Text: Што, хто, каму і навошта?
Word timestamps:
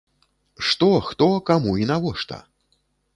Што, 0.69 0.87
хто, 1.09 1.27
каму 1.49 1.75
і 1.83 1.85
навошта? 1.91 2.41